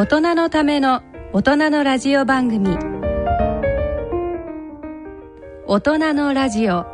[0.00, 1.02] 大人のための
[1.34, 2.74] 大人のラジオ番組。
[5.66, 6.86] 大人のラジオ。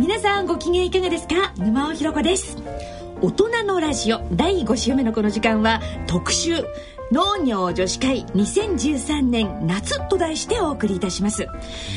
[0.00, 1.52] 皆さんご機嫌いかがですか？
[1.56, 2.56] 沼尾ひろ子です。
[3.22, 6.64] 大人のラジオ第5週目のこの時間は特集
[7.12, 11.46] 農業女子会2013年夏と題してお送りいたします。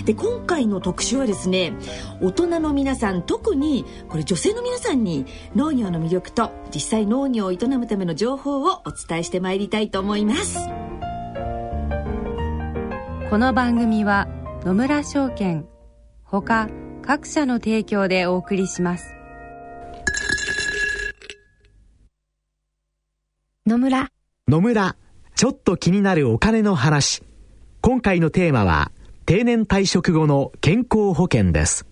[0.06, 1.74] で今回の特集はですね
[2.22, 10.60] 大人の皆さん特にこれ女性の皆さんに農業の魅力と実際農業を営むための情報をお伝えしてまいりたいと思います。
[13.30, 14.28] この番組は
[14.64, 15.68] 野村証券
[16.24, 16.70] ほか
[17.02, 19.19] 各社の提供でお送りします。
[23.70, 24.10] 野村
[24.48, 24.96] 野村、
[25.36, 27.22] ちょっと気になるお金の話。
[27.82, 28.92] 今回のテーマは、
[29.28, 31.86] 定年退職後の健康保険です。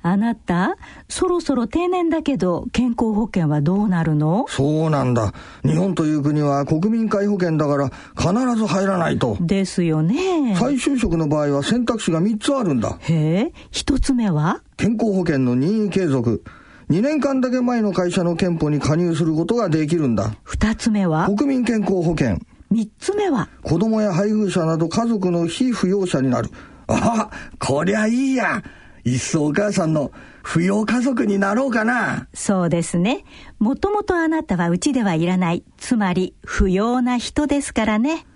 [0.00, 4.46] あなた、そろそろ定年だけど、健康保険はどうなるの？
[4.48, 5.34] そうなんだ。
[5.66, 9.36] 日本という国は国民皆保険だから必ず入らないと。
[9.40, 10.56] ですよね。
[10.56, 12.96] 再就職の場合は選択肢が3つあるんだ。
[13.02, 14.62] へえ、一つ目は？
[14.78, 16.42] 健康保険の任意継続。
[16.90, 20.34] 2年間だけ前の会社の憲法に加入することができるんだ。
[20.42, 21.26] 二つ目は？
[21.26, 22.38] 国民健康保険。
[22.70, 23.50] 三つ目は？
[23.62, 26.48] 子供や配偶者など家族の非扶養者になる。
[26.86, 28.62] あ、こりゃいいや。
[29.04, 32.26] いっそお母さんの扶養家族になろうかな。
[32.32, 33.24] そうですね。
[33.58, 35.64] もともとあなたはうちではいらない。
[35.76, 38.26] つまり、不要な人ですからね。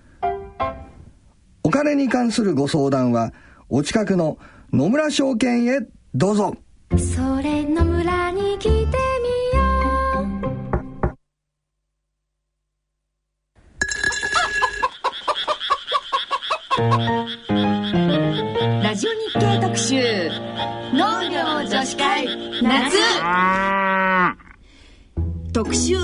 [1.63, 3.33] お金に関するご相談は、
[3.69, 4.37] お近くの
[4.71, 5.79] 野村証券へ
[6.13, 6.55] どうぞ。
[6.97, 9.63] それ野村に来てみよ
[16.71, 16.83] う。
[18.83, 20.29] ラジオ日経特集
[20.93, 22.27] 農業女子会
[22.61, 22.97] 夏。
[25.51, 25.95] 特集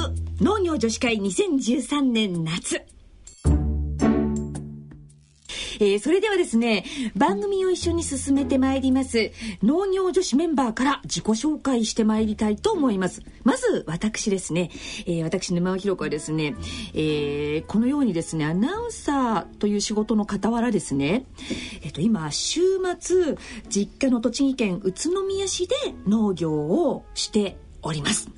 [0.41, 2.83] 農業女子会2013年夏
[5.79, 6.85] えーそれではですね、
[7.15, 9.31] 番組を一緒に進めてまいります、
[9.63, 13.21] 農業女子メンバーから自己紹介してまいりたいと思います。
[13.43, 14.69] まず、私ですね、
[15.05, 16.55] えー私、沼尾ひ子はですね、
[16.93, 21.25] えーこのようにですね、アナウンサーという仕事の傍らですね、
[21.83, 22.61] えっ、と、今、週
[22.99, 23.37] 末、
[23.69, 25.75] 実家の栃木県宇都宮市で
[26.07, 28.29] 農業をしております。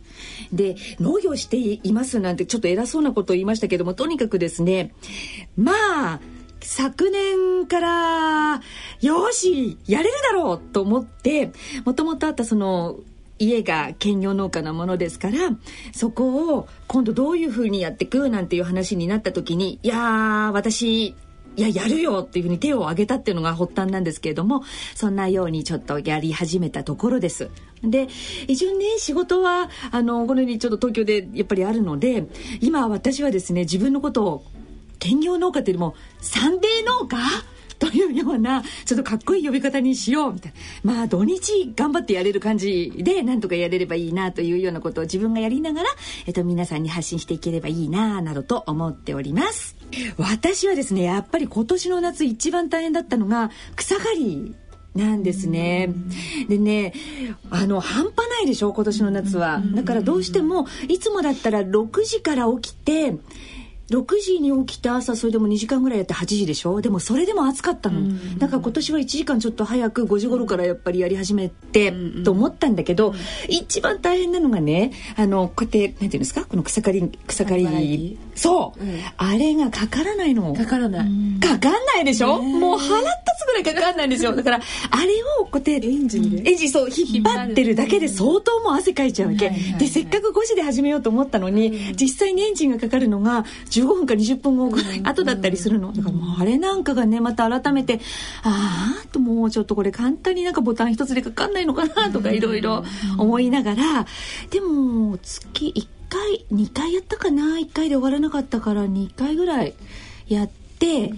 [0.51, 4.93] で、農業していますなんてちょっと偉そうなことを言いましたけども、とにかくですね、
[5.57, 6.19] まあ、
[6.61, 8.61] 昨年から、
[9.01, 11.51] よし、やれるだろうと思って、
[11.85, 12.99] もともとあったその、
[13.39, 15.37] 家が兼業農家なものですから、
[15.93, 24.63] そこを今度どういうふうにやっていくなんていう話になった時に、いや、私、いや、やるよっていうふうに手を挙げたっていうのが発端なんですけれども、
[24.95, 27.49] そんなようにちょっとやり始めたところです。
[27.83, 28.07] で、
[28.47, 32.27] 一応ね、仕事は、あの、このようにちょっと東京でやっぱりあるので、
[32.61, 34.43] 今私はですね、自分のことを
[35.01, 37.17] 兼業農家っていうよりもサンデー農家
[37.79, 40.53] というようなちょっとかっこいい呼び方にしようみたい
[40.83, 45.89] なまあ土日頑張ってやれる感じでなんとかやれればいいなというようなことを自分がやりながら、
[46.27, 49.75] えっと、皆さんに発信していければいいななどと思っております
[50.17, 54.55] 私はですねやっぱり今年の夏一番大変だったのが草刈り
[54.93, 55.89] なんですね。
[56.49, 56.93] でね、
[57.49, 59.63] あの、半端ないでしょ、今年の夏は。
[59.73, 63.15] だからどうしても、いつもだったら6時から起きて、
[63.91, 66.81] 6時に起きて朝それでも2時間ぐらいやって8時でしょ？
[66.81, 68.01] でもそれでも暑かったの、
[68.37, 71.93] だから今年は1時間ちょっと早く5時頃からやっぱりやり始めて、
[72.23, 73.13] と思ったんだけど、
[73.49, 76.45] 一番大変なのがねあのこうやってなんていうんですか？
[76.45, 78.17] この草刈り草刈り。
[78.33, 78.81] そう、
[79.17, 80.53] あれがかからないの。
[80.55, 81.09] かからない。
[81.39, 83.09] かかんないでしょ、もう腹立
[83.39, 86.49] つぐらいかかんないんですよだからあれをこうやってエンジンで？
[86.49, 93.45] エンジンそう引っ張ってるだけで相当もう汗かいちゃうわけ、でせっかく5時で始めようと思ったのに、実際にエンジンがかかるのが
[93.81, 95.91] 15分か20分後ぐらい後だったりするの。
[95.93, 97.99] だからもうあれなんかがねまた改めて
[98.43, 102.83] ああともうちょっとこれ簡単になんかボタン一つでかかんないのかなとかいろいろ
[103.17, 104.05] 思いながら
[104.49, 109.73] でも月1回2回やったかな？1回で終わらなかったから2回ぐらい
[110.27, 111.13] やって、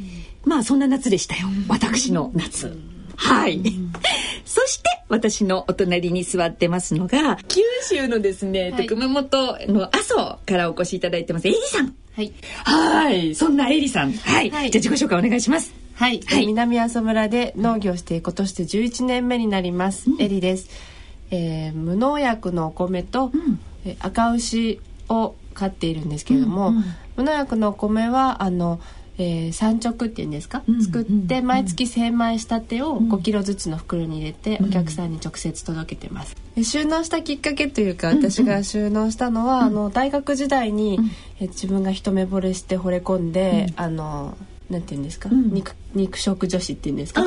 [0.46, 1.48] まあそんな夏でしたよ。
[1.68, 2.78] 私の夏。
[3.16, 3.62] はい。
[4.46, 11.96] そして私のお隣に座ってますのが九州のですね、はい熊本の阿蘇からお越しいただいてますエリさん。
[12.16, 12.34] はい。
[12.64, 13.36] はい。
[13.36, 14.12] そんなエリさん。
[14.12, 14.50] はい。
[14.50, 15.74] はいじゃあ自己紹介お願いします。
[15.94, 16.20] はい。
[16.26, 20.10] はい南阿蘇村で農業して今年で11年目になります。
[20.20, 20.70] エリです。
[21.32, 23.32] えー無農薬のお米と、
[23.86, 26.84] えー赤牛を飼っているんですけれども、うんうん
[27.16, 28.80] 無農薬のお米はあの、
[29.18, 33.10] えー、産直っていうんですか、うん作って毎月精米したてをん。
[33.12, 34.66] 5キロずつの袋に入れてうん。
[34.68, 41.00] お客さんに直接届けてます、で収納したきっかけというか私が収納したのは、あの大学時代に、
[41.40, 44.38] え自分が一目惚れして惚れ込んで、あの
[44.70, 45.54] なんていうんですか、ん。
[45.54, 47.24] 肉肉食女子っていうんですか、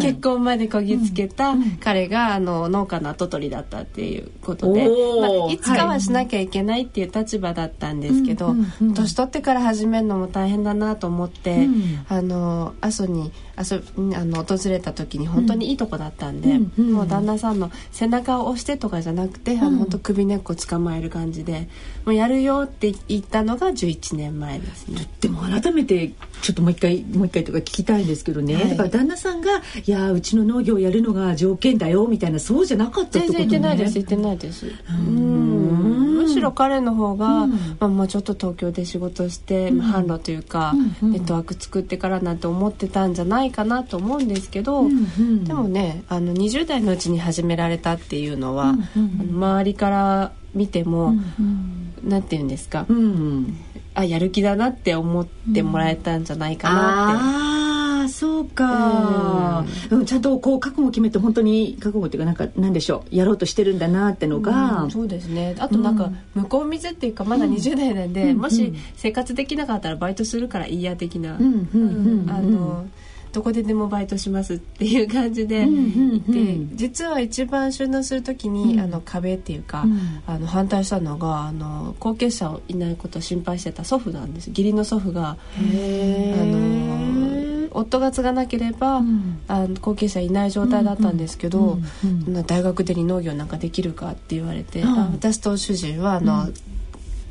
[0.00, 8.54] 結婚までこぎつけた彼があの農家の跡取りだったっていうことで、まあ、いつかはしなきゃいけないっていう立場だったんですけど、
[8.94, 11.92] 年取ってから始めるのも大変だなと思って、うん。
[12.08, 21.68] あの阿蘇に遊びあの訪れた時に本当にいいとこだったんで、もう旦那さんの背中を押してとかじゃなくて、あの本当首根っこ捕まえる感じで
[22.04, 25.08] もうやるよって言ったのが11年前ですね。
[25.20, 26.12] でも改めて
[26.42, 28.68] ちょっともう一回もう一回とか聞きたいんですけどね、はい。
[28.70, 33.38] だから旦那さんが「いやうちの農業やるのが条件だよ」みたいなそうじゃなかったってことね。
[33.38, 33.94] 全然言ってないです。
[33.94, 34.66] 言ってないです。
[34.66, 34.70] ん。
[35.06, 36.22] うん。
[36.22, 37.50] むしろ彼の方が、うん。
[37.50, 41.08] まあ、もうちょっと東京で仕事して、まあ販路というか、うん。
[41.08, 41.12] うん。
[41.12, 45.06] ネットワーク作ってからなんて思ってたんじゃないかなと思うんですけど、うん。
[45.18, 45.44] うん。
[45.44, 48.78] でもねあの20代のうちに始められたっていうのは、うん。
[48.96, 49.20] うん。
[49.20, 51.82] あの周りから見ても、うん。
[52.04, 53.56] なんて言うんですか、うん
[53.94, 57.22] あやる気だなって思ってもらえたんじゃないかなって。
[57.22, 65.54] ああそうか、うん、ちゃんとこう覚悟を決めて本当に覚悟っていうかなんかなんでしょうやろうとしてるんだなってのが、うんそうですね。
[65.58, 68.38] あとなんか向こう水っていうかまだ20代なんで、うん。
[68.38, 72.22] もし生活できなかったらバイトするからいいや的な、うんうんうん。
[72.22, 72.86] うんあの
[73.32, 76.76] どこででもバイトしますっていう感じでうんうんうん。
[76.76, 78.80] 実は一番収納する時に、うん。
[78.80, 80.22] あの壁っていうか、うん。
[80.26, 84.48] あの反対したのがあの後継者いないことを心配してた祖父なんです。
[84.48, 85.36] 義理の祖父が。
[85.58, 89.40] へあーの夫が継がなければ、うん。
[89.48, 94.88] あの後継者いない状態だったんですけど、うんうん大学でに農業なんかできるかって言われて、うん。
[94.88, 96.48] あ私と主人はあの、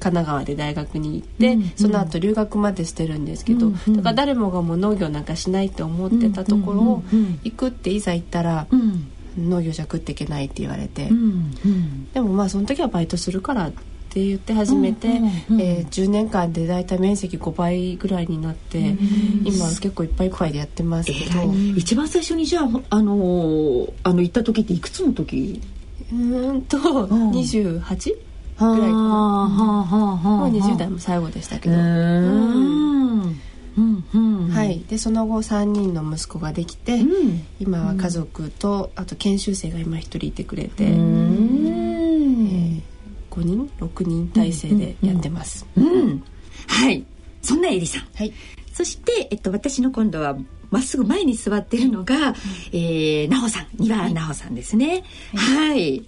[0.02, 1.72] 神奈川で大学に行って、うんうん。
[1.76, 9.08] その後留学までしてるんですけど、うんうんだから誰もがもう農業なんかしないって思ってたところをうんうんうん行くっていざ行ったら、うん。
[9.38, 12.12] 農業じゃ食っていけないって言われて、うんうん。
[12.12, 13.72] でもまあその時はバイトするからっ
[14.10, 18.98] て言って始めて、うんうんうんえー10年間で大体面積5倍ぐらいになって、
[19.46, 25.62] 今結構いっぱいいっぱいでやってますけど、一番最初にじゃああのーあの行った時っていくつの時？
[26.12, 27.32] うーんと、ん。
[27.32, 28.31] 28?
[28.68, 29.02] ぐらいかな。
[30.24, 31.82] もう20代も最後でしたけど、うん。
[33.78, 37.46] うんうんはい、でその後3人の息子ができて、うん。
[37.60, 42.84] 今は家族とあと研修生が今1人いてくれて、うん。
[43.32, 46.24] 5人？6人体制でやってます、うん。
[46.68, 47.06] はい。
[47.42, 48.08] そんなエリさん。
[48.14, 48.34] はい。
[48.74, 50.38] そして、えっと、私の今度は
[50.70, 52.36] まっすぐ前に座ってるのが、
[52.72, 53.68] えー、なほさん。
[53.78, 55.04] 庭なほさんですね。
[55.34, 56.04] はい、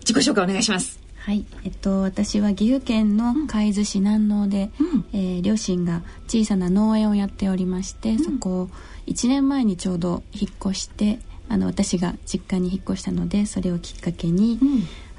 [0.00, 5.04] 自己紹介お願いしますはい、えっと、私は岐阜県の海津市南農で、うん。
[5.12, 8.68] えー両親が小さな農園をやっておりまして、そこを
[9.06, 11.18] 1年前にちょうど引っ越して
[11.48, 14.58] あの私が実家に引っ越したのでそれをきっかけに、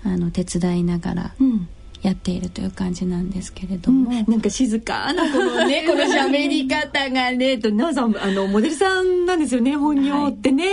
[0.04, 1.68] あの手伝いながらうん
[2.02, 10.66] やっているという感じなんですけれども、なんか静かなこのね この喋り方がねとなおさんあのモデルさんなんですよね本業ってね、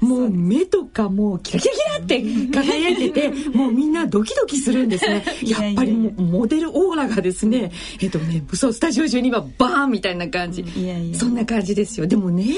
[0.00, 2.22] もう目とかもうキラキラキラって
[2.52, 5.24] 輝いてて もうみんなドキドキするんですね。
[5.44, 12.06] やっぱりモデルオーラがですねえっとねそうスタジオ中にはバーンみたいな感じ、いやいやそんな感じですよ。
[12.06, 12.54] でもね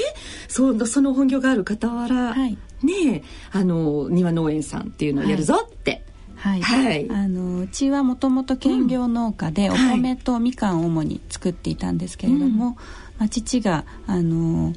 [0.47, 2.57] そその本業がある傍ら、はい。
[2.83, 6.03] ねあの庭農園さんっていうのをやるぞって、はい、
[6.41, 6.63] はい。
[7.11, 10.01] あのうちはもともと兼業農家でおはい。
[10.01, 12.77] 米とみかんを主に作っていたんですけれども、
[13.19, 14.73] まあ、父があの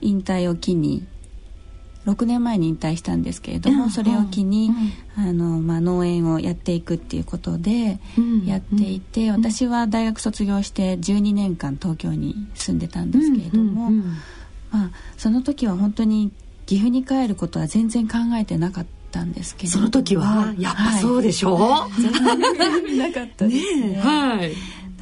[0.00, 1.06] 引退を機に
[2.06, 3.90] 6年前に引退したんですけれども、うん。
[3.90, 4.70] それを機に、
[5.14, 8.46] あのまあ、農園をやっていくっていうことでうん。
[8.46, 13.92] やっていて、私は大学卒業して12年間東京に住んでたんですけれども、うん。
[13.92, 14.00] うん。
[14.00, 14.04] うん。
[14.70, 16.32] まあ、その時は本当に
[16.64, 24.00] 岐阜に帰ることは全然考えてなかったんですけれどその時はやっぱそうでしょ、全然なかったですね。
[24.00, 24.52] はい。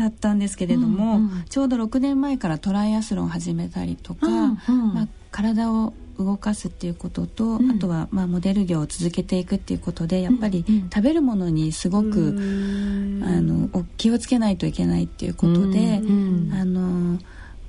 [0.01, 1.45] だったんですけれども、うんうん。
[1.49, 4.95] ちょうど6年前からトライアスロンを始めたりとか、うんうん。
[4.95, 7.71] まあ、体を動かすっていうことと、うん。
[7.71, 10.91] あとはまあモデル業を続けていくっていうことでやっぱりうんうん。
[10.91, 12.35] 食べるものにすごく、
[13.23, 16.51] あのお気をつけないといけないっていうことで、うん。
[16.53, 17.19] あの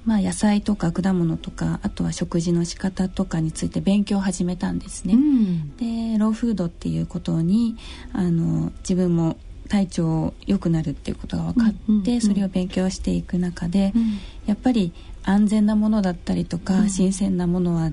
[0.06, 5.14] まあ、野菜とか果物とかあとは食事の仕方とかについて勉強を始めたんですね。
[5.14, 5.78] うん。
[5.78, 7.78] でローフードっていうことに
[8.14, 9.38] あの自分も
[9.70, 14.20] 体調良くなるっていうことが分かって、うんうんうんそれを勉強していく中で、うん。
[14.48, 14.92] やっぱり
[15.24, 17.92] 安全なものだったりとか、新鮮なものは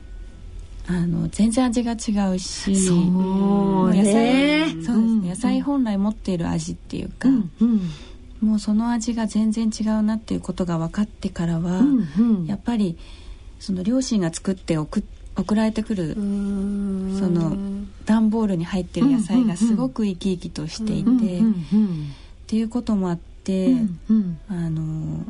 [0.89, 2.99] あの全然味が違うしそう
[3.95, 7.81] 野ね菜そうですね、野菜本来持っている味っていうか、うんうん
[8.41, 12.47] もうその味が全然違うなっていうことが分かってからは、うんうん。
[12.47, 12.99] やっぱり
[13.59, 15.03] その両親が作って送
[15.37, 17.57] 送られてくるその
[18.05, 21.43] 段ボールに入ってる野菜がすごく生き生きとしていて、っ
[22.49, 24.41] ていうこともあって、うんうん。
[24.49, 25.25] あの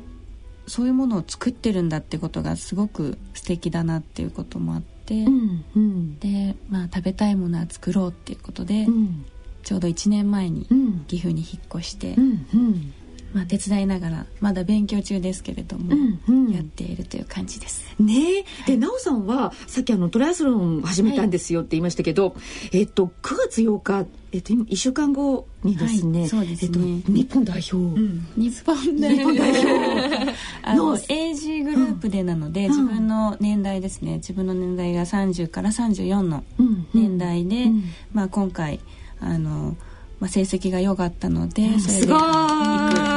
[0.67, 6.19] そういうものを作ってるんだってことがすごく素敵だなっていうこともあって、うんうん。
[6.19, 9.25] で、まあ、食べたいものは作ろうっていうことで、うん。
[9.62, 11.05] ちょうど1年前にうん。
[11.09, 12.95] 岐阜に引っ越して、うんうん
[13.32, 16.52] まあ、手伝いながらまだ勉強中ですけれども、うんうん。
[16.52, 17.94] やっているという感じです。
[17.99, 22.35] ねえ、で、なおさんは、さっきあの、トライアスロン始めたんですよって言いましたけど、
[22.73, 26.97] えっと、9月8日、えっと、今、1週間後にですね、はいそうですね。
[26.97, 28.00] えっと、日本代表、
[28.37, 30.32] 日本代表。
[30.62, 34.16] あの AG グループでなので、自分の年代ですね。
[34.16, 36.87] 自分の年代が30から34のうん。
[36.94, 37.85] 年代で、うん。
[38.12, 38.80] まあ、今回
[39.20, 39.76] あの、
[40.20, 43.08] まあ、成績が良かったので、それすでご行く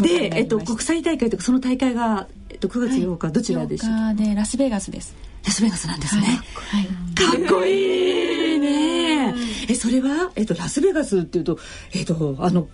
[0.00, 5.14] で、えっと、国際大会とか、その大会が、えっと、9月8日、どちらでしょう8日でラスベガスです。
[5.44, 6.40] ラスベガスなんですね。
[6.54, 7.46] はい。
[7.46, 9.34] かっこいいね。
[9.68, 11.58] え、それは、えっと、ラスベガスっていうと、
[11.94, 12.68] えっと、あの、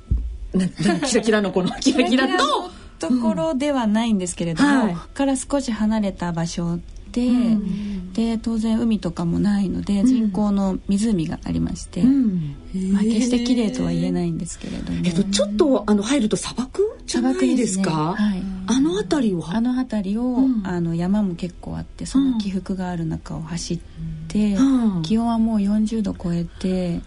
[0.52, 4.96] な、な、キラキラのこの、 キラキラと、ところではないんですけれども、はい。
[5.14, 6.78] から少し離れた場所
[7.12, 7.28] で、
[8.12, 18.14] で当然海とかもないので人工の湖がありまして、まあ、決して綺麗とは言えないんですけれども、えっと、ちょっと、あの、入ると砂漠じゃないですか？
[18.14, 19.54] はい、あの辺りは？
[19.54, 20.62] あの辺りを、うん。
[20.66, 23.80] あの山も結構あってその起伏がある中を走っ
[24.28, 25.02] て、うん。
[25.02, 27.00] 気温はもう40度超えて、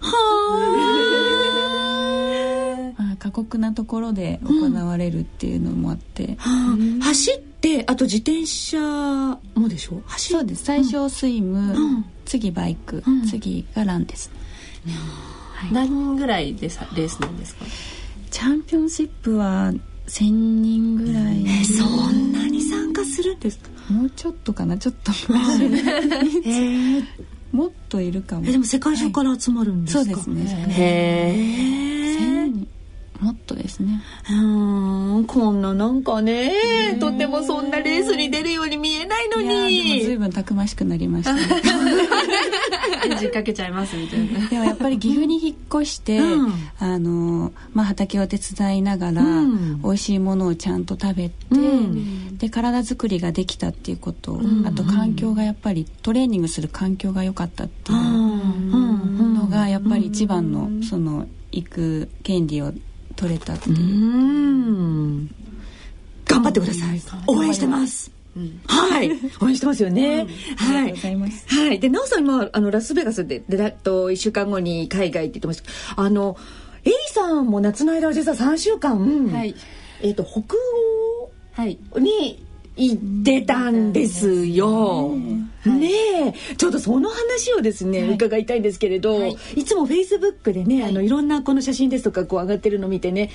[0.00, 0.97] まあ、
[3.18, 7.04] 過酷なところで行われるっていうのもあって、はあ。
[7.04, 8.78] 走ってあと自転車
[9.54, 10.00] もでしょ？
[10.06, 10.64] 走そうです。
[10.64, 12.04] 最初スイム、うん。
[12.24, 13.26] 次バイク、うん。
[13.26, 14.30] 次がランです。
[15.72, 17.64] 何人ぐらいでさレースなんですか？
[18.30, 19.72] チャンピオンシップは
[20.06, 23.68] 1000人ぐらい、えそんなに参加するんですか？
[23.92, 24.78] もうちょっとかな？
[24.78, 27.02] ちょっとへえ
[27.50, 28.46] もっといるかも。
[28.46, 30.66] えでも世界中から集まるんですか、そうですね。
[30.68, 31.34] へ
[32.20, 32.68] 1000え人
[33.20, 34.00] もっとですね。
[34.30, 40.02] うーんこんななんかねとてもそんなレースに出るように見えないのに。
[40.04, 41.34] 随分たくましくなりました。
[41.34, 41.42] ね
[43.04, 44.46] エンジンかけちゃいますみたいな。
[44.48, 46.52] でもやっぱり岐阜に引っ越して、うん。
[46.78, 49.82] あのまあ、畑を手伝いながら、うん。
[49.82, 52.38] 美味しいものをちゃんと食べて、うん。
[52.38, 54.64] で体作りができたっていうこと、ん。
[54.66, 59.34] あと環境がやっぱりトレーニングする環境が良かったっていううん。
[59.34, 62.72] のがやっぱり一番のその行く権利を
[63.18, 63.54] 取れた。
[63.54, 63.72] ってう。
[63.72, 65.26] ん。
[66.24, 67.00] 頑張ってください。
[67.26, 68.10] 応援してます。
[68.68, 69.10] はい。
[69.40, 70.22] 応援してますよね。
[70.22, 71.18] うござい。
[71.48, 71.80] はい。
[71.80, 76.00] で、なおさん今、あの、ラスベガスで、で、だと、一週間後に海外って言ってました。
[76.00, 76.36] あの、
[76.84, 79.54] エリさんも夏の間は実は3週間、はい。
[80.00, 80.54] えっ、と、北
[81.60, 81.76] はい。
[81.90, 82.46] 欧に
[82.78, 85.14] 行ってたんですよ。
[85.66, 85.90] ね
[86.28, 93.30] え、ちょっとその話をですね、伺いたいんですけれど、い、つもフェイスブックでね、あの、いろんなこの写真ですとかこう上がってるの見てね、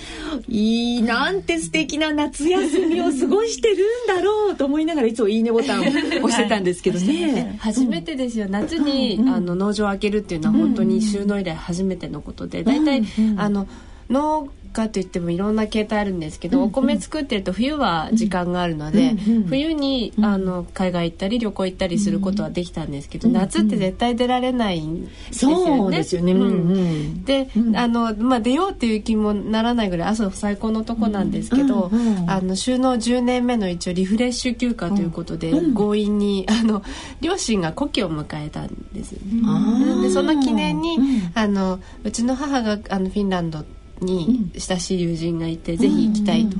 [0.47, 7.57] いい、なんて素敵な夏休みを過ごしてるんだろうと思いながらいつもいいねボタンを押してたんですけどね。
[7.59, 8.47] 初めてですよ。
[8.49, 13.03] 夏に、あの農場を開けるっていうのは本当に収納以来初めてのことで大体、
[13.37, 13.67] あの
[14.09, 19.15] 農家といってもいろんな形態あるんですけど、お米作ってると冬は時間があるので、
[19.47, 25.77] 冬にあの海外行ったり旅行行ったりすることはできたんですけど、夏って絶対出られないんですよね。
[25.77, 26.33] そうですよね。
[26.33, 26.41] うん。
[26.41, 27.23] うん。
[27.23, 36.83] で、あのまあ、出ようっていう気もならないぐらい朝最高のとこなんですけど、うんうんあの収納10年目の一応リフレッシュ休暇ということで、強引にあの
[37.21, 41.31] 両親が古希を迎えたんですでその記念に、うん。
[41.35, 43.65] あのうちの母があのフィンランド
[44.01, 46.57] に親しい友人がいて、ぜひ行きたいと。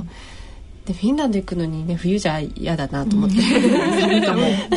[0.85, 3.35] でフィンランド行くのにね冬じゃ嫌だなと思って、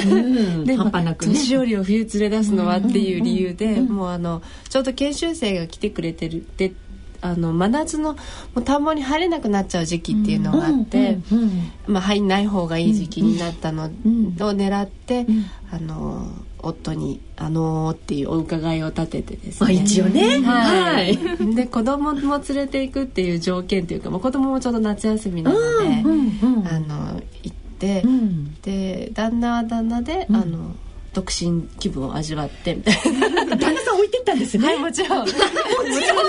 [0.05, 0.65] うん。
[0.65, 1.33] で半端なくね。
[1.33, 6.73] 年寄りを冬連れ出すのはっていう理由で、もうあのちょうど研修生が来てくれてるで
[7.21, 8.19] あの真夏のも
[8.57, 11.51] う田んぼに入れなくなっちゃう時期っていうのがあって、うんうん
[11.89, 15.27] まあ、入んない方がいい時期になったのを狙って、
[15.73, 16.29] あの
[16.61, 19.77] 夫に「あのー」っていうお伺いを立ててですまあね。
[19.77, 20.41] 一応ね。
[20.41, 20.53] は
[20.95, 21.55] はいい。
[21.55, 25.65] で子供も連れていくっていう条件というか、まあ、子供もちょうど夏休みなので、
[26.05, 30.75] うんうんあの行って、うんで旦那は旦那で、あの
[31.17, 33.57] 独身気分を味わってみたいな。
[33.57, 34.67] 旦那さん置いてったんですね。
[34.67, 35.19] はいもちろん。
[35.21, 35.43] もちろん。
[35.43, 36.27] もちろん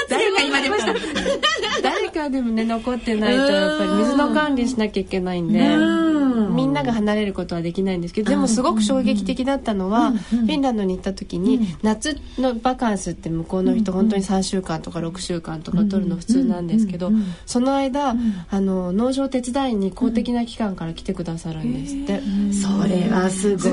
[0.00, 0.92] 発言が今出ました。
[1.82, 6.54] 誰かでもね残ってないとやっぱり水の管理しなきゃいけないんで、うん。
[6.54, 17.10] みんなが離れることはできないんですけどでもすごく衝撃的だったのは、フィンランドに行った時に、夏のバカンスって向こうの人、本当に3週間とか6週間とか取るの普通なんですけど、
[17.46, 18.14] その間、
[18.50, 22.20] あの農場手伝いに公的な機関から来てくださるんですって。
[22.52, 23.69] それはすご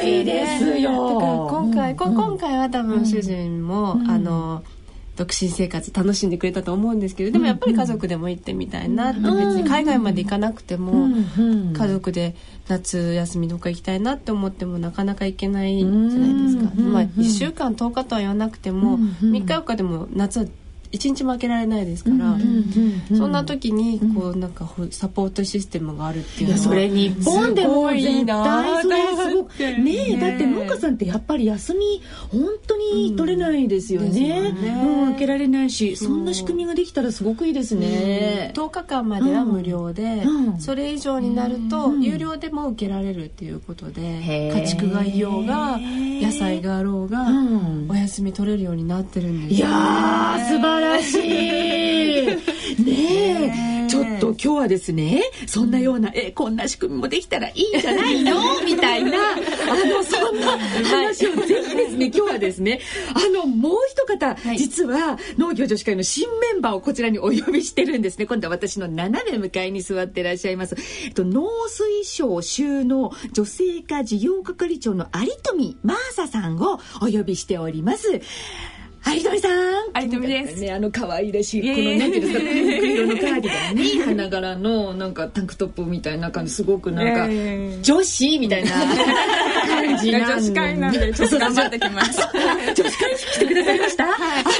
[0.00, 1.14] いですよ。
[1.14, 4.62] だから今回、こ今回は多分主人も、あの
[5.18, 11.08] 独身生活楽しんでくれたと思うんですけどでもやっぱり家族でも行ってみたいなって、別に海外まで行かなくても、
[11.76, 12.36] 家族で
[12.68, 20.46] 夏休みどっか行きたいなって思ってもなかなか行けないじゃないですか、まあ、1週間10日とは言わなくても、3日4日でも夏は
[20.90, 22.36] 一日も開けられないですから、
[23.16, 34.68] そんな時にこうなんかほサポートシステムがあるっていうのはそれ日本でも絶対それすごくねえだって農家さんってやっぱり休み本当に取れないですよね,、ですよね。
[34.84, 40.60] うん受けられないしそんな仕組みができたらすごくいいですね、10日間までは無料で、うん。
[40.60, 47.86] それ以上になると有料でも受けられるっていうことで家畜がいようが野菜があろうが、うん。
[47.88, 50.77] お休み取れるようになってるんですいやー素晴らしい
[52.78, 53.68] ねえ。
[53.88, 58.62] ちょっと今日はですねそんなようなえこんな仕組みもできたらいいんじゃないの？
[58.62, 59.18] みたいな。
[59.32, 62.80] あのそんな話をぜひですね今日はですね
[63.14, 68.26] あのもう一方、実は農業女子会の新メンバーをこちらにお呼びしてるんですね。
[68.26, 78.20] 今度は私の斜め向かいに座ってらっしゃいます、えっと、農水省収納女性化事業係長の有富真麻さんをお呼びしております
[79.06, 80.04] 有富さん。
[80.04, 80.60] 有富です。
[80.60, 87.28] ね、あの可愛らしい、この、なんていうんですか、ピンク色のカーディガンに、 花柄の、なんかタンクトップみたいな感じ、すごくなんか、
[87.82, 88.70] 女子みたいな
[89.66, 90.18] 感じな。
[90.18, 92.20] 女子会なんでちょっと頑張ってきます。
[92.74, 94.04] 女子会に来てくださいました。
[94.04, 94.57] ありがとうござい。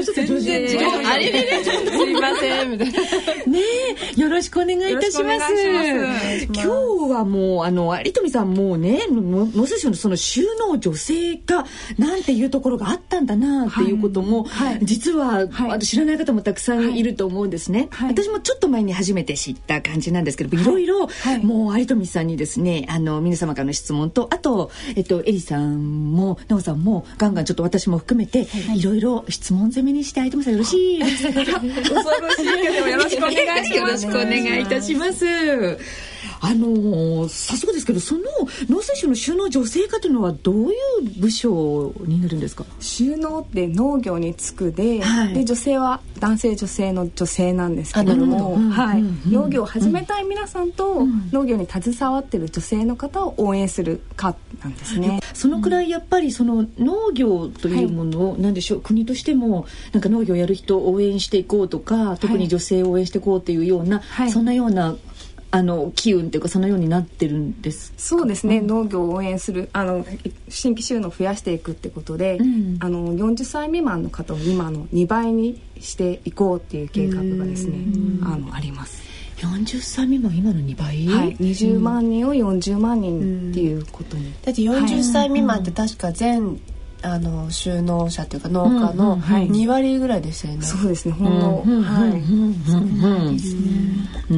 [0.00, 1.90] う一つ女子全然違うあれれれちょっと。
[1.90, 3.00] すいませんみたいな
[3.46, 3.58] ね
[4.16, 6.44] えよろしくお願いいたします。
[6.44, 6.68] 今日
[7.12, 11.66] はもう、あの、有富さんもうね、の農水省のその収納女性化
[11.98, 14.78] なんていうところがあったんだなっていうことも、はい。
[14.82, 15.78] 実は、はい。
[15.80, 17.02] 知らない方もたくさんい。
[17.02, 18.08] ると思うんですね、はい。
[18.10, 20.64] 私もちょっと前に初めて知った感じなんですけど、い。
[20.64, 21.44] ろいろ、はい。
[21.44, 31.40] もう有富さんにですね、あの、皆様からの質問と、あと、えっと、エリさんも、なおさんも、ガンガンちょっと私も含めて、いろいろ質問攻めにして、有富さんよろしいですか？
[31.44, 32.62] 恐ろしい。
[32.62, 33.74] けどよろしくお願いします。
[33.76, 35.24] よろしくお願いいたします。
[36.40, 38.22] あのー早速ですけどその
[38.68, 42.64] 農水省の収納女性化というのはどういう部署になるんですか？
[42.80, 45.34] 収納って農業に就くで,、はい。
[45.34, 48.26] で女性は男性女性の女性なんですけれど。
[48.26, 55.20] も、どうんはいうんうん農業を始めたい皆さんと、農業に携わってる女性の方を応援する会なんですね。
[55.34, 64.30] そのくらいやっぱりその農業というものを、なんでしょう国としてもなんか農業をやる人を応援していこうとか特に女性を応援していこうというような、はい。
[64.30, 64.96] そんなような
[65.52, 70.06] あの機運というかそのようになってるんですそうですね、農業を応援するあの
[70.48, 72.76] 新規収納を増やしていくってことで、うん。
[72.80, 77.78] あの40歳未満の方を今の2倍にしていこうっていう計画がですね
[78.22, 79.02] あのあります。
[79.38, 86.60] 40歳未満今の2倍、はい、20万人を40万人っていうことに、だって40歳未満って確か全、
[87.02, 89.48] あの収納者というか農家のはい。
[89.48, 91.82] 2割ぐらいですよね、そうですねほんの、うん。
[91.82, 92.10] はい、
[94.30, 94.36] う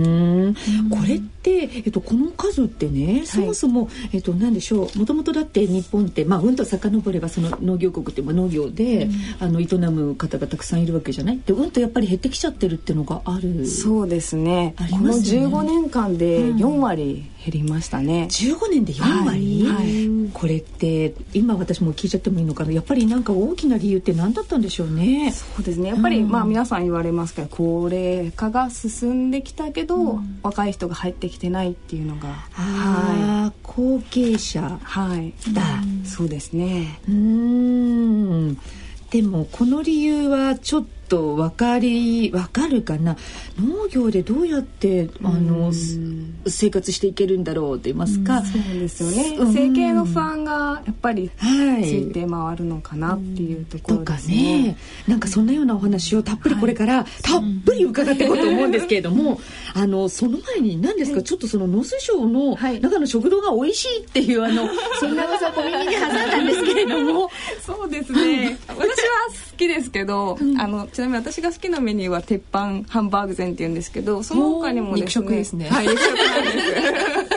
[0.51, 0.55] ん。
[0.89, 4.99] これって、えっと、この数ってね、そもそも、えっと、なんでしょう。
[4.99, 9.09] もともとだって日本って、まあ、うんと遡ればその農業国ってまあ農業で、
[9.41, 13.67] あの営む方がたくさんいるわけじゃないでうんとやっぱり減ってきちゃってるっていうのがある。
[13.67, 14.75] そうですね。
[14.77, 15.57] ありこのますよね。
[15.57, 20.09] 15年間で4割減りましたね、15年で4割、はい。
[20.09, 22.73] はこれって今私も聞いちゃってもいいのかな？
[22.73, 25.33] やっぱりなんか大きな理由って何だったんでしょうね。
[25.33, 25.89] そうですね。
[25.89, 35.63] やっぱり、まあ皆さん言われますけど高齢化が進んできたけど、若い人が入ってきてないっていうのがはあー後継者いはいだ。
[36.05, 37.01] そうですね。
[37.09, 38.59] うーん。
[39.11, 43.19] でもこの理由はちょっと分かり分かるかな？
[43.61, 46.01] 農業でどうやってあのす
[46.47, 49.37] 生活していけるんだろうと言いますか、そうですよね。
[49.37, 49.53] うん。
[49.53, 51.85] 生計の不安がやっぱりはい。
[51.85, 54.63] ついて回るのかなっていうとことろかですね。
[54.63, 54.77] ね。
[55.07, 59.39] なんかそんなようなお話をたっぷりこれからたっぷり伺っていこうと思うんですけれども、
[59.75, 62.81] あのその前に何ですか、ちょっとその農水省のはい。
[62.81, 64.67] 中の食堂が美味しいっていうあの
[64.99, 67.31] そんな噂を小耳に挟んだんですけれども。
[67.61, 68.59] そうですね。
[68.67, 75.69] 私は好きですけど、あのちなみに私が好きなメニューは鉄板ハンバーグ膳っていうんですけどその他にもですね肉食ですね。
[75.69, 76.71] はい肉食なんです。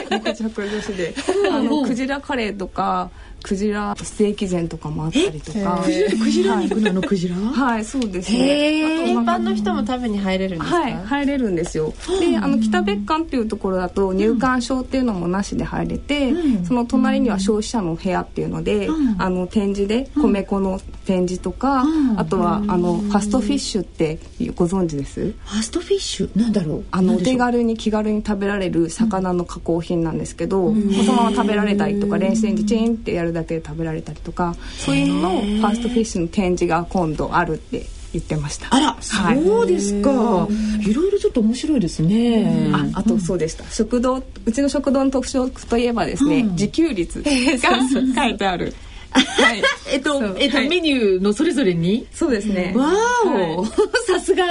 [0.10, 1.14] 肉食女子で。
[1.52, 3.10] あのクジラカレーとか
[3.42, 5.82] クジラステーキ膳とかもあったりとか。
[5.84, 7.36] クジラクジラ肉なのクジラ？
[7.36, 11.92] はいそうですへねー一般の人も食べに入れるんですか、はい入れるんですよ。
[12.20, 16.32] であの北別館っていうところだと入館証っていうのもなしで入れて、
[16.64, 21.84] その隣には消費者の部屋っていうので、あの展示で米粉の展示とか、
[22.16, 24.18] あとはあのファストフィッシュって
[24.54, 25.30] ご存知です？
[25.30, 26.38] ファストフィッシュ？
[26.38, 26.84] なんだろう？
[26.90, 38.74] あのお手軽に気軽に食べられる魚の加工品なんですけど、そのまま食べられたりとか電子レンジチンってやるだけで食べられたりとかそういうののファストフィッシュの展示が今度あるって言ってました。
[38.74, 39.44] あらはい。
[39.44, 40.48] そうですか、
[40.80, 47.30] い、ろいろちょっと面白いですね、ああとそうでした、食堂うちの食堂の特徴といえばですね、自給率が
[48.24, 48.74] 書いてある
[49.20, 49.62] はい。
[49.92, 50.68] えっとえっと、はい。
[50.68, 52.06] メニューのそれぞれに？
[52.12, 52.72] そうですね。
[52.76, 54.44] わーお、さすが。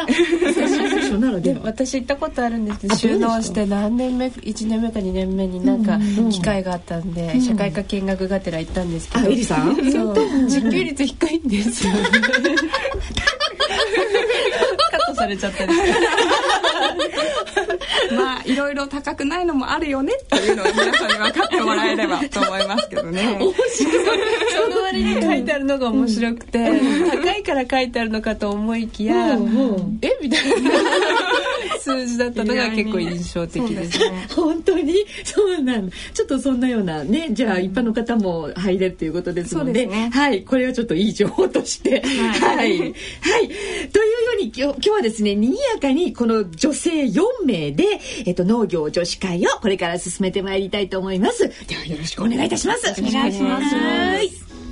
[1.63, 5.99] 私行ったことあるんですけど収納して何年目1年目か2年目になんか
[6.32, 9.25] 機会があったんで、社会科見学がてら行ったんですけど。
[9.25, 9.75] あエリさん？
[9.91, 10.15] そう。
[10.45, 11.93] 自給率低いんですよ。
[14.91, 15.73] カットされちゃったり
[18.45, 23.39] いろいろ高くないのもあるよねっていうのを皆さんに分かってもらえればと思いますけどね。
[23.39, 26.71] その割に書いてあるのが面白くて、
[27.12, 30.71] 高いから書いてあるのかと思いきや、えみたいな
[31.95, 34.27] 数字だったのが結構印象的ですね。
[34.36, 34.93] 本当に？
[35.23, 35.95] そうなんだ。
[36.13, 40.10] ちょっとそんなようなねじゃあ一般の方も入れるということですのでそうですね。
[40.13, 40.43] はい。
[40.43, 42.01] これはちょっといい情報として。
[42.01, 42.77] はい、はい。
[42.77, 42.93] というよ
[44.39, 47.86] うに今日今日はですね賑やかにこの女性4名で、
[48.25, 51.49] えっと、農業女子会をこれから進めてまいりたいと思います。
[51.67, 52.93] ではよろしくお願いいたします。
[52.99, 54.64] お願いします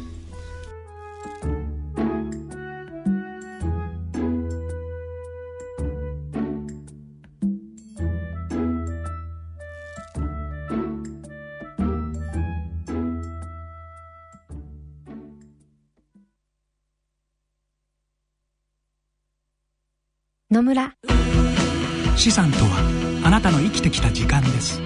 [20.54, 20.94] 野村。
[22.16, 24.80] 資産とはあなたの生きてきた時間です。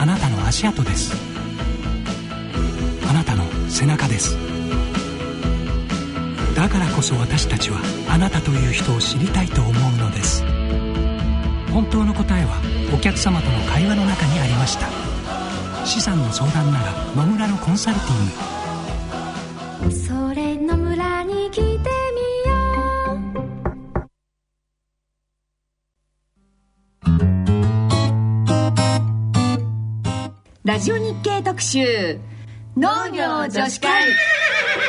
[0.00, 1.14] あなたの足跡です。
[3.06, 4.38] あなたの背中です。
[6.56, 10.42] だからこそ私たちはあなたという人を知りたいと思うのです。
[11.70, 12.52] 本当の答えは
[12.94, 14.86] お客様との会話の中にありました。
[15.84, 18.32] 資産の相談なら野村のコンサルティング
[30.72, 32.18] ラジオ日経特集。
[32.78, 34.04] 農業女子会。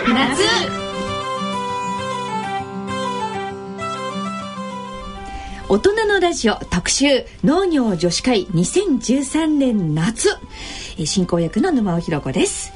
[0.07, 0.41] 夏。
[5.67, 7.25] 大人のラジオ特集。
[7.43, 8.45] 農業女子会。
[8.45, 10.29] 2013年夏。
[11.03, 12.71] 進行役の沼尾ひろ子です。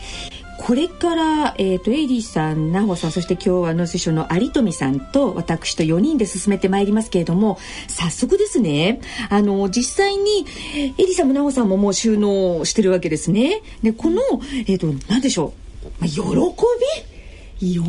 [0.68, 9.00] これから、えー、とエイリーさん、ナホさんそして今日は農水省の有富さんと私と4人で進めてまいりますけれども早速ですね
[9.30, 13.62] あの実際にエイリーさんもナホさんももう収納してるわけですね。
[13.82, 14.22] でこの、
[14.68, 15.54] えー、と何でしょ
[15.86, 16.20] う、ま、喜
[17.62, 17.72] び？
[17.76, 17.80] 喜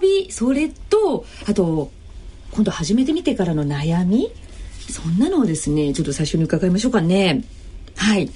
[0.00, 0.32] び？
[0.32, 1.90] それとあと
[2.52, 4.32] 今度始めてみてからの悩み？
[4.88, 7.44] そんなのをですねちょっと最初に伺いましょうかね。
[7.96, 8.30] はい。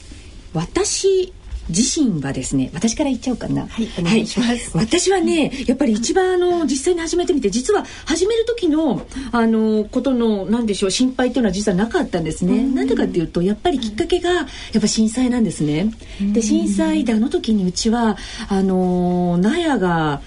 [0.53, 1.33] 私
[1.69, 3.67] 自身はですね私から言っちゃおうかな。
[3.67, 4.77] はいお願いします。
[4.77, 12.63] 私はねやっぱり一番あの実際に始めてみて実は始める時のあのことのなんでしょう心配っていうのは実はなかったんですね。
[12.63, 15.93] なんでかっていうとやっぱりきっかけがやっぱ震災なんですね。
[16.33, 18.17] で震災であの時にうちは
[18.49, 20.21] あの納屋が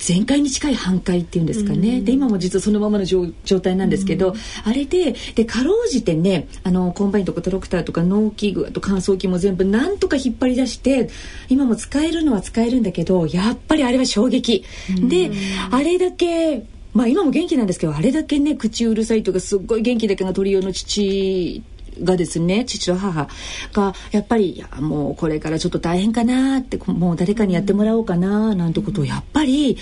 [0.00, 4.34] 全壊に近い半壊っていうんですかね、で今も実はそのままの状状態なんですけど、
[4.64, 11.10] あれででかろうじてねあのコンバインとかトラクターとか農機具あと乾燥機も全部なんとか引っ張り出して
[11.50, 14.64] 今も使えるのは使えるんだけどやっぱりあれは衝撃、
[15.08, 15.30] で
[15.70, 21.62] あれだけまあ今も元気なんですけどあれだけね口うるさいとかすっごい元気だけが鳥用の父
[22.02, 23.28] がですね父と母
[23.72, 29.76] がやっぱりいやもうこれからちょっと大変かなってもう誰かにやってもらおうかななんてことをやっぱり、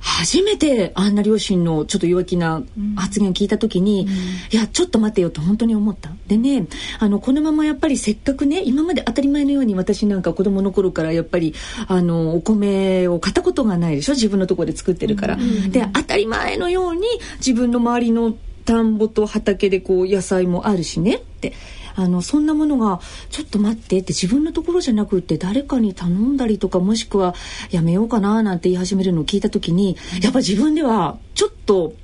[0.00, 2.62] 初めてあんな両親のちょっと弱気な
[2.94, 6.10] 発言を聞いた時に、いやちょっと待てよと本当に思った。
[6.26, 6.66] でね
[6.98, 11.54] あのこのままやっぱりせっかくね今まで当たり前のように私なんか子供の頃からやっぱり
[11.88, 14.12] あのお米を買ったことがないでしょ？
[14.12, 15.38] 自分のところで作ってるから、
[15.70, 17.02] で当たり前のように
[17.38, 21.52] 自分の周りの田んぼと畑でこう野菜もあるしねって。
[21.96, 23.00] あのそんなものが
[23.30, 27.36] ちょっと待ってって自分のところじゃなくって誰かに頼んだりとかもしくは
[27.70, 31.94] やめようかななんて言い始めるのを聞いた時にやっぱ自分ではちょっと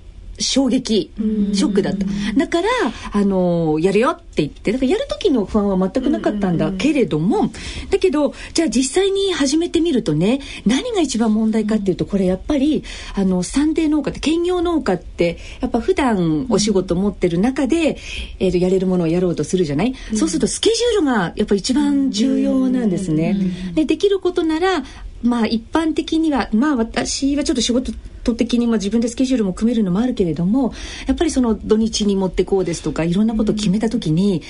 [0.41, 1.13] 衝撃
[1.53, 2.07] ショックだった。
[2.37, 2.69] だから
[3.13, 7.51] あのやるよって言ってだからやる時の不安は全くなかったんだけれども
[7.91, 17.99] だけどじゃあ実際に始めてみるとね何が一番問題かっていうとこれやっぱりあのサンデー農家って兼業農家ってやっぱ普段お仕事持ってる中で、
[18.39, 23.37] えー、とやれるものをやろうとするじゃない、そうするとスケジュールがやっぱ一番重要なんですね。
[23.75, 24.85] でできることなら
[25.23, 27.93] まあ一般的にはまあ私はちょっと仕事
[28.35, 30.73] 的にも自分でスケジュールも組めるのもあるけれども
[31.07, 34.43] やっぱりその土日に持ってこうですとかいろんなことを決めた時に、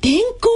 [0.00, 0.48] 天候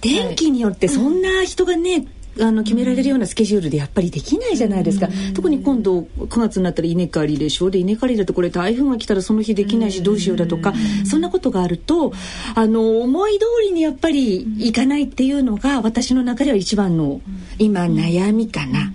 [0.00, 2.06] 天気によってそんな人がね
[2.40, 10.72] あの決められるようなスケジュールでやっぱりできないじゃないですか、特に今度9月になったら稲刈りでしょで稲刈りだとこれ台風が来たらその日できないしどうしようだとか、
[11.04, 12.12] そんなことがあると
[12.54, 17.20] あの思い通りにやっぱりいかないっていうのが私の中では一番の
[17.58, 18.92] 今悩みかな、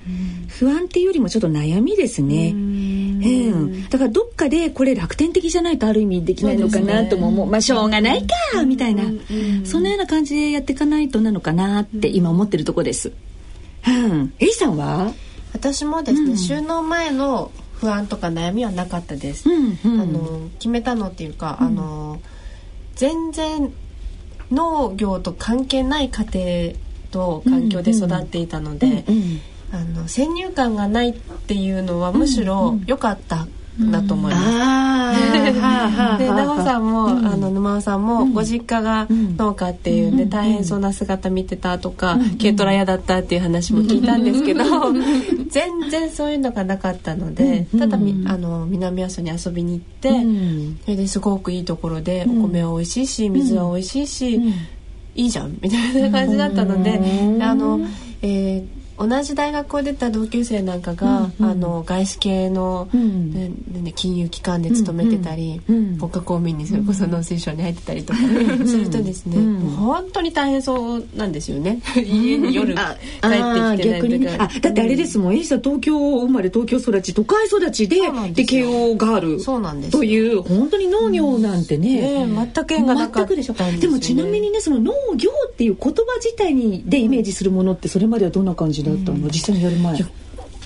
[0.48, 2.54] 不安っていうよりもちょっと悩みですね。
[2.54, 9.04] うん、だからどっかでこれ楽天的じゃないとある意味できないのかなとも思う、ね、まあしょうがないかみたいな、
[9.66, 13.12] そんなような感じでやっていかないとなのかなって今思ってるとこです。
[13.88, 15.14] うん、エリさんは？
[15.54, 19.50] 私もですね、うん、収納前の不安とか悩みはなかったです。
[19.50, 22.20] うんうん、あの決めたのっていうか、あの
[22.96, 23.74] 全然
[24.52, 26.76] 農業と関係ない家庭
[27.12, 29.06] と環境で育っていたので、
[29.72, 33.48] あの先入観がないっていうのはむしろ良かった
[33.80, 35.18] だと思います。
[36.18, 44.64] で、奈穂さんも、あの沼尾さんも、ご実家が農家っていうんで、大変そうな姿見てたとか、軽トラ屋だったっていう話も聞いたんですけど、
[45.50, 50.10] 全然そういうのがなかったので、ただあの南阿蘇に遊びに行って、
[50.84, 54.42] それですごくいいところでお米は美味しいし、水は美味しいし、
[55.16, 57.00] いいじゃんみたいな感じだったので、
[57.42, 57.80] あの、
[58.22, 63.34] えー同じ大学を出た同級生なんかが、うんうん、あの外資系の、うん、
[63.84, 71.80] ね、金融機関で勤めてたり、うんうん、国家公務員にそれこそ農水省に入ってたりとか、するとですね、もう本当に大変そうなんですよね。
[71.96, 77.98] 家に夜帰ってきてないとか、ね、あだってあれですもん、エリさん東京生まれ東京育ち都会育ちで
[78.34, 79.40] で慶応がある。
[79.40, 90.06] そうなんですという本当に農業なんてね、うん、全く縁がなかったでしょでもちなみにねその農業っていう言葉自体にでイメージするものってそれまではどんな感じだったの、実際にやる前。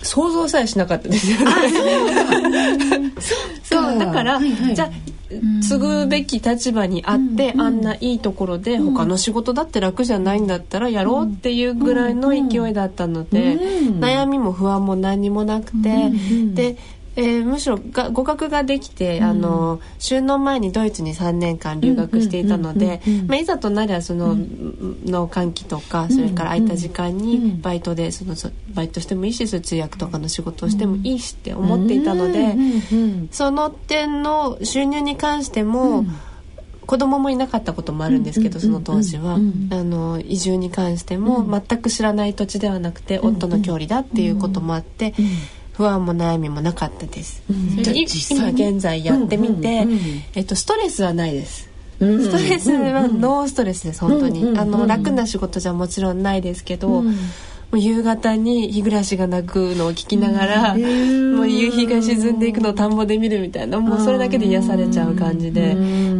[0.03, 1.45] 想像さえしなかったですよね。
[3.63, 3.99] そう。
[3.99, 4.89] だから、はいはい、じゃあ
[5.61, 13.57] 継ぐべき立場にあって、あんないいところで、他の仕事だって楽じゃないんだったらやろうっていうぐらいの勢いだったので、
[13.99, 16.11] 悩みも不安も何もなくて、
[16.53, 16.77] で
[17.21, 23.01] えー、むしろが語学ができて、うん、あの収納前にドイツに3年間留学していたので
[23.33, 28.35] いざとなりゃその、うん、の換気とかそれから空いた時間にバイトでその
[28.73, 32.55] バイトしてもいいしそ通訳とかの仕事をしてもいいしって思っていたので、
[33.31, 36.05] その点の収入に関しても、
[36.85, 45.13] 子供もいなかったこともあるんですけど、その当時は、あの移住に関しても全く知らない土地ではなくて、夫の郷里だっていうこともあって。
[45.81, 47.41] 不安も悩みもなかったです。
[47.49, 47.81] うん、
[48.35, 49.87] 今現在やってみて、
[50.35, 51.71] えっとストレスはないです。
[51.99, 57.03] ストレスはノーストレスです本当に、あの楽な仕事じゃもちろんないですけど、も
[57.71, 65.71] う夕方に日暮らしが鳴くのを聞きながら、もう夕日が沈んでいくのを田んぼで見るみたいなもうそれだけで癒されちゃう感じで、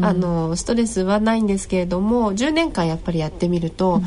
[0.02, 4.02] あのストレスはないんですけれども10年間やっぱりやってみると、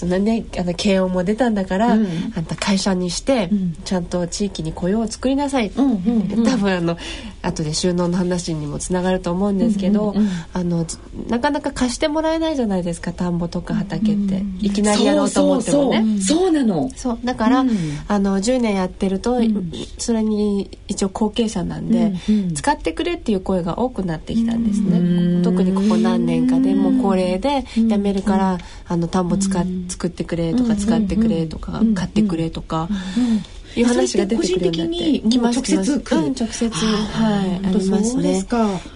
[0.00, 2.06] そのねあの慶応も出たんだから、あん
[2.46, 3.50] た会社にして、
[3.84, 5.82] ちゃんと地域に雇用を作りなさい、多
[6.56, 6.96] 分あの
[7.42, 10.14] 後で収納の話にもつながると思うんですけど、
[10.54, 10.86] あの
[11.28, 16.20] なかなか貸してもらえないじゃないですか田んぼとか畑って、いきなりやろうと思ってもね。
[16.22, 16.90] そうなの。
[16.96, 17.18] そう。
[17.22, 17.70] だから、うん、
[18.08, 32.88] あの10年やってると、うん、それに一応後継者なんで、うんうん、使ってくれっていう声が多くなってきたんですね、特にここ何年かでもう高齢で辞めるから、あの田んぼ使っ作ってくれとか使ってくれとか、買ってくれとか。
[33.76, 38.44] いう話が出てくるようになってきま直接うん、直接はいありますね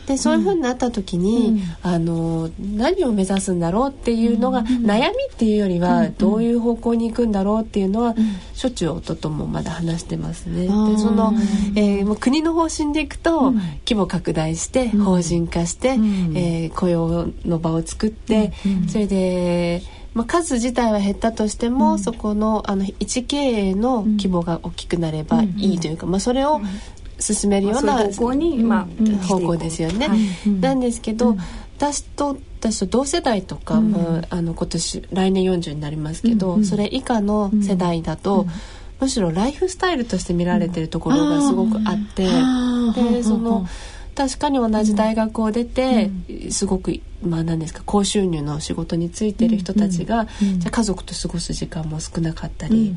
[0.07, 8.15] でそういうふうになった時に、あの何を目指すんだろうっていうのが、悩みっていうよりは、どういう方向に行くんだろうっていうのは、
[8.53, 11.33] しょっちゅう夫ともまだ話してますねでその、
[11.75, 13.53] えー、もう国の方針でいくと、
[13.87, 18.53] 規模拡大して法人化して、えー、雇用の場を作って、
[18.89, 19.83] それで
[20.15, 26.61] まあ、数自体は減ったとしても、うん、そこのあの一経営の規模が大きくなればいいというか、まあ、それを
[27.19, 30.09] 進めるような、方向に、まあ、方向ですよね。
[30.09, 31.37] はい、なんですけど、
[31.77, 38.47] 私と私と同世代とか、まあ、あの今年来年40になりますけど、それ以下の世代だと、
[39.01, 42.25] むしろライフスタイルとして見られてるところがすごくあって、
[42.95, 43.67] でその
[44.15, 46.11] 確かに同じ大学を出て、
[46.51, 50.27] すごくまあ何ですか高収入の仕事に就いてる人たちが、
[50.59, 52.97] じゃあ家族と過ごす時間も少なかったり、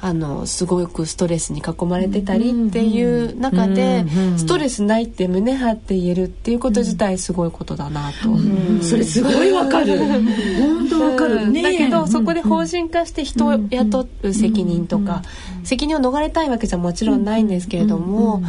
[0.00, 4.04] あのすごくストレスに囲まれてたりっていう中で、
[4.36, 8.84] ストレスないって胸張って言えるっていうこと自体すごいことだなと。
[8.84, 9.98] それすごいわかる。
[9.98, 11.50] 本当わかる。
[11.50, 15.22] ねだけどそこで法人化して人を雇う責任とか、
[15.64, 17.22] 責任を逃れたいわけじゃもちろん。
[17.22, 18.42] ないんですけれども、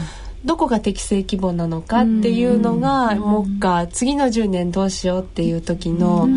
[0.45, 6.27] どこが適正規模なのかっていうのが、もっか次の10年どうしようっていう時の、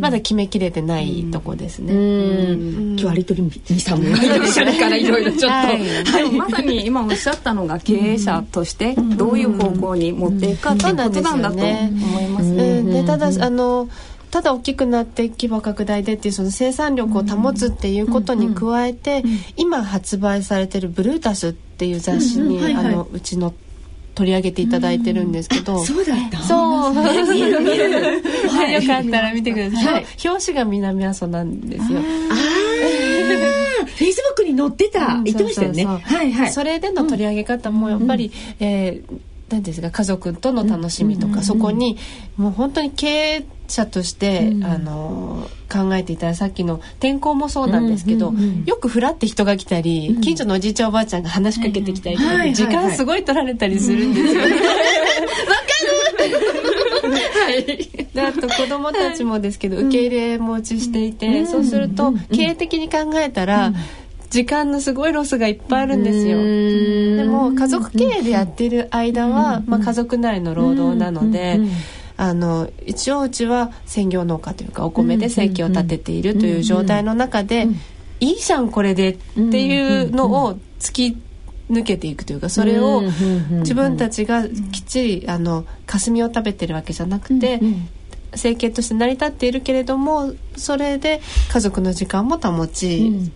[0.00, 1.92] まだ決めきれてないとこですね。
[1.92, 5.80] 今日はリトルミさんも いらっしからいろいろちょっと、はい。
[6.12, 12.78] でもまさに今おっしゃったのが経営者としてどういう方向に持っていくかっていうことなんだと思いますね。
[12.78, 13.88] うん、でただあの
[14.30, 19.24] ただ大きくなって規模拡大でっていうその生産力を保つっていうことに加えて、
[19.56, 22.86] 今発売されてる「ブルータス」っていう雑誌に、うんうんはいはい。
[22.86, 23.54] あのうちの
[24.14, 26.38] 取り上げていただいてるんですけど、そうだった。
[26.42, 26.94] そう。
[27.32, 28.22] 見る見る。
[28.48, 30.06] はい よかったら見てください、はい。
[30.24, 32.00] 表紙が南阿蘇なんですよ。
[32.00, 35.84] ああフェイスブックに載ってた、うん言ってましたよね。
[35.84, 36.18] そうそうそう。
[36.18, 36.52] はいはい。
[36.52, 41.96] それでの取り上げ方もやっぱり、えーなんですか家族との楽しみとか、そこに
[42.36, 48.32] もう本当に経営者として、あの考えていたらさっきの天候もそうなんですけど、
[48.64, 52.54] よくふらって人が来たり、近所のおじいちゃんおばあちゃんが話しかけてきたりとかで、はいはいはい。
[52.54, 54.56] 時間すごい取られたりするんですよね。
[58.14, 63.72] であと子供たちもですけど、受け入れ持ちしていて、そうすると経営的に考えたら、
[64.30, 66.38] 時間のすごいロスがいっぱいあるんですよ。
[67.16, 71.60] でも家族経営でやってる間は、まあ、家族内の労働なので、
[72.18, 77.68] あの一応うちは専業農家というかお米で生計を立てているという状態の中で、
[78.18, 81.16] いいじゃんこれでっていうのを突き
[81.70, 83.02] 抜けていくというかそれを
[83.60, 84.52] 自分たちがきっ
[84.84, 87.60] ちりあの霞を食べてるわけじゃなくて、
[88.34, 91.20] 生計として成り立っているけれどもそれで
[91.52, 93.30] 家族の時間も保ち、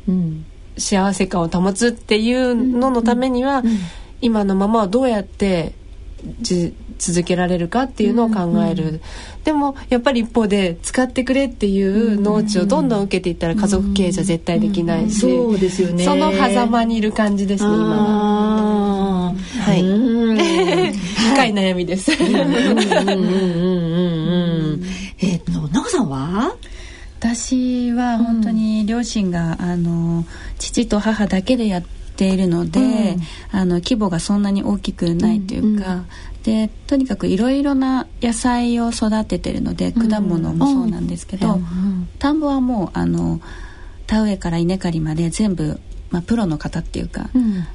[0.77, 3.63] 幸せ感を保つっていうののためには、
[4.21, 5.73] 今のままをどうやって
[6.41, 9.01] じ続けられるかっていうのを考える、
[9.45, 16.05] でもやっぱり一方で使ってくれっていう農地をどんどん受けていったら家族経営じゃ絶対できないし、そうですよね。
[16.05, 19.35] その狭間にいる感じですね今は。
[19.75, 19.83] い。
[19.83, 20.37] うん。
[21.33, 22.13] 深い悩みです。
[22.13, 23.23] うんうんうんうん
[24.75, 24.83] うん
[25.21, 26.55] えっと奈緒さんは？
[27.19, 30.25] 私は本当に両親が、あの
[30.59, 31.83] 父と母だけでやっ
[32.17, 33.17] ているので、
[33.53, 36.03] あの規模がそんなに大きくないというか、
[36.43, 41.61] でとにかくいろいろな野菜を育ててるので、果物もそうなんですけど、
[42.19, 43.41] 田んぼはもうあの
[44.07, 47.31] 田植えから稲刈りまで全部、まあ、プロの方っていうか、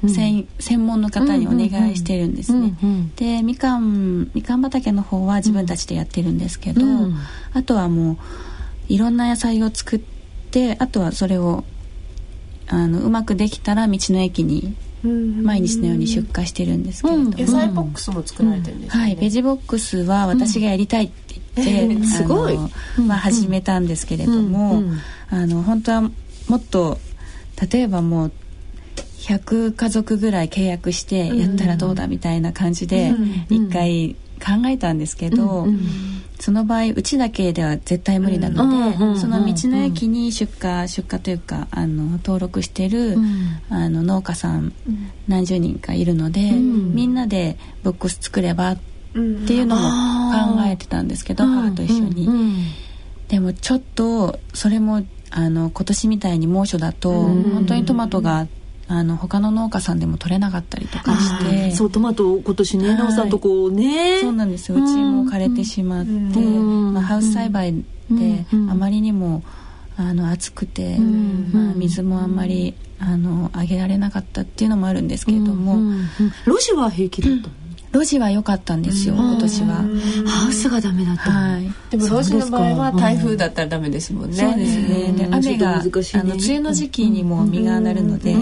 [0.06, 2.74] 専専門の方にお願いしてるんですね。
[3.16, 6.82] でみかんみかん畑の方は自分たちでやってるんですけど、
[7.54, 8.16] あとはもう
[8.88, 10.00] いろんな野菜を作っ
[10.50, 11.64] てあとはそれを
[12.66, 19.06] あのうまくできたら道の駅に毎日のように出荷してるんですけれども、野菜ボックスも作られてるんですよね。
[19.06, 22.04] はい、ベジボックスは私がやりたいって言って、うん。
[22.04, 22.58] すごい。
[23.06, 24.82] まあ、始めたんですけれども、
[25.30, 26.10] あの本当はも
[26.56, 26.98] っと
[27.72, 28.32] 例えばもう
[29.18, 33.12] 100家族ぐらい契約してやったらどうだみたいな感じで
[33.50, 35.66] 一回考えたんですけど、
[36.38, 43.16] その場合うちだけでは絶対無理なので、その道の駅に出荷出荷というかあの登録してる、
[43.68, 44.72] あの農家さん
[45.26, 49.82] 何十人かいるので、みんなでボックス作ればっていうのも
[50.56, 52.28] 考えてたんですけど、母と一緒に。
[53.28, 58.46] でもちょっとそれもあの今年みたいに猛暑だと、本当にトマトが
[58.90, 61.70] あの他の農家さんでも取れなかったりとかして。
[61.72, 64.20] そうトマト今年ね奈緒さんとこうね。
[64.20, 64.76] そうなんですよ。
[64.76, 67.74] うちも枯れてしまって、まあ、ハウス栽培
[68.10, 69.42] であまりにも
[69.96, 75.76] あの暑くて、まあ、水もあんまりあのあげられなかったっていうのもあるんですけれども、
[76.46, 77.54] 路地は平気だったの？
[77.92, 79.76] 路地は良かったんですよ、今年は。
[80.26, 81.72] ハウスがダメだったのはい。
[81.90, 84.36] でもロジの場合は台風だったらダメですもんね。
[84.36, 85.12] そうですね。
[85.12, 88.36] で雨が、ねあの梅雨の時期にも実がなるので、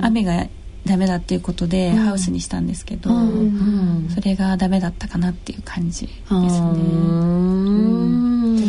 [0.00, 0.46] 雨が
[0.86, 3.10] ダメだっていうことでハウスにしたんですけど、
[4.14, 6.40] それがダメだったかなっていう感じですね。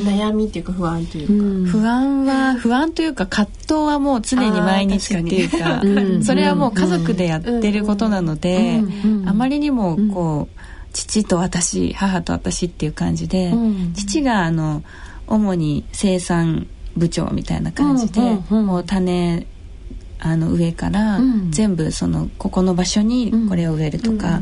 [0.06, 5.82] 悩みっていうか不安というか、不安は不安というか葛藤はもう常に毎日っていうか
[6.24, 8.82] それはもう家族でやってることなので、
[9.26, 10.60] あまりにもこう
[10.94, 13.54] 父と私母と私っていう感じで、
[13.96, 14.84] 父があの
[15.28, 19.48] 主に生産部長みたいな感じで、もう種
[20.26, 21.20] あの上から
[21.52, 24.42] 全部そのここの場所にこれを植えるとか、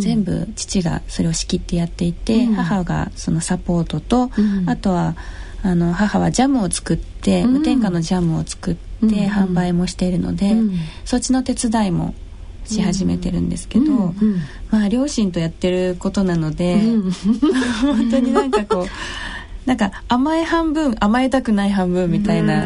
[0.00, 4.30] 全部父がそれを仕切ってやっていて、母がそのサポートと、
[4.66, 5.16] あとは
[5.64, 10.54] あの母はジャムを作って、無添加のジャムを作って販売もしているので、
[11.04, 12.14] そっちの手伝いも
[12.64, 14.14] し始めてるんですけど、
[14.70, 16.78] まあ両親とやってることなので、
[17.82, 18.86] 本当になんかこう
[19.66, 22.64] なんか甘え半分甘えたくない半分みたいな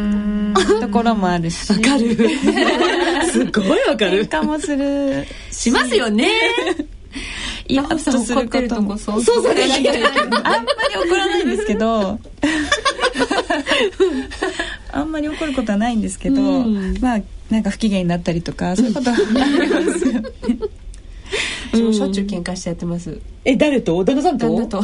[0.81, 2.17] ところもあるしわかる。
[3.31, 4.27] すごいわかる。
[4.27, 5.27] 喧嘩もする。
[5.51, 6.31] しますよね。
[7.67, 8.99] イラッとすることも。
[8.99, 9.53] そうそうそう。
[9.53, 12.19] あんまり怒らないんですけど。
[14.93, 16.41] あんまり怒ることはないんですけど、
[17.01, 20.23] まあなんか不機嫌になったりとかそういうことはありますよね。
[21.73, 23.17] うちもしょっちゅう喧嘩してやってます。
[23.45, 24.03] え誰と？
[24.05, 24.47] 旦那さんと？
[24.49, 24.83] 旦那と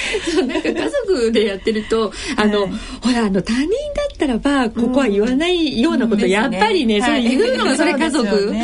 [0.32, 2.66] そうなんか家族でやってるとあの、
[3.00, 8.54] ほらあの他人だったらばここは言わないようなこと、やっぱりね、それ言うのがそれ家族、う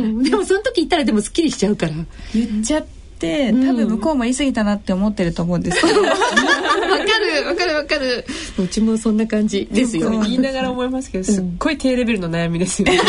[0.00, 1.92] ん、でもその時言ったらでもすっきりしちゃうから。
[2.34, 2.86] 言っちゃっ
[3.18, 8.24] て多分向こうも言い過ぎたなって思ってると思うんですけど、 わかるわかるわかる。
[8.58, 10.10] うちもそんな感じですよ。
[10.10, 13.00] 言いながら思いますけどすっごい低レベルの悩みですよね。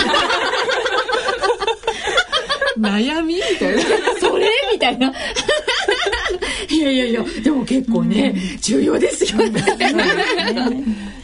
[2.80, 3.36] 悩み？
[3.36, 3.82] みたいな
[4.20, 4.50] それ？
[4.72, 5.14] みたいな
[6.70, 9.62] いやいやいやでも結構ね、重要ですよね。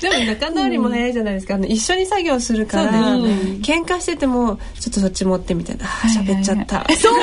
[0.01, 1.55] でも仲直りも早いじゃないですか。
[1.55, 3.71] あの一緒に作業するから、そうです。
[3.71, 5.85] 喧嘩しててもちょっとそっち持ってみたいな。
[5.85, 7.13] 喋っちゃった、 そう。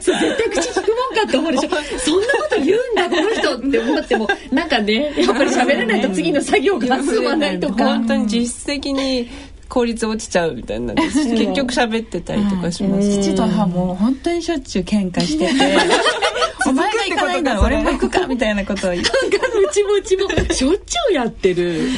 [0.00, 1.70] 絶対口聞くもんかって思うでしょ。
[1.98, 4.28] そんなこと言うんだこの人って思っても。
[4.52, 7.84] なんかねやっぱり喋らないと次の作業が進まないとか。
[7.84, 9.28] 本当に実質的に
[9.68, 15.54] 効率落ちちゃうみたいな結局喋ってたりとかします、父と母も本当にしょっちゅう喧嘩してて
[16.66, 20.54] お前が行かないなら俺も行くかみたいなことを言ってうちもうちも。
[20.54, 21.88] しょっちゅうやってる。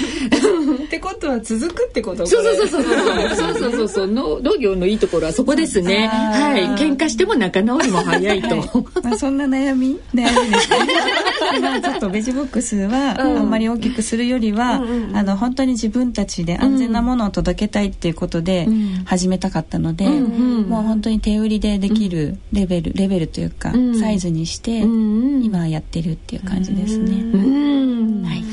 [0.85, 2.95] ってことは続くってことそうそうそうそう。
[3.37, 4.07] そうそうそうそうそう。
[4.09, 6.09] の農業のいいところはそこですね。
[6.09, 6.65] はい。
[6.77, 8.57] 喧嘩しても仲直りも早いと。
[9.03, 9.99] まあそんな悩み？
[10.15, 10.79] 悩みですね。
[11.61, 14.83] まあちょっとベジボックスはあんまり大きくするよりは、
[15.15, 18.69] あの本当に自分たちで安全なものを届けたいっていうことで
[19.05, 24.58] 始めたかったので、もう本当に手売りでできるレベル、レベルというか、サイズにして、
[25.43, 27.13] 今やってるっていう感じですね。
[27.13, 28.23] うん。
[28.25, 28.49] はい